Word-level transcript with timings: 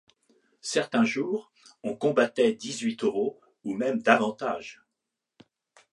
Certains 0.63 1.05
jours, 1.05 1.51
on 1.83 1.95
combattait 1.95 2.53
dix-huit 2.55 2.97
taureaux 2.97 3.39
ou 3.63 3.75
même 3.77 4.01
davantage. 4.01 4.81